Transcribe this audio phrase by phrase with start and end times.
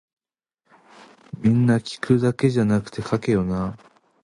[1.43, 3.77] 皆聞くだけじゃなくて書けよな